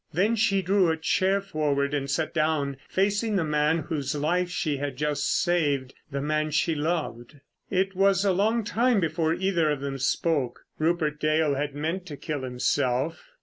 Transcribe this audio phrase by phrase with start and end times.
[0.11, 4.77] Then she drew a chair forward and sat down, facing the man whose life she
[4.77, 7.39] had just saved, the man she loved.
[7.69, 10.61] It was a long time before either of them spoke.
[10.79, 13.29] Rupert Dale had meant to kill himself.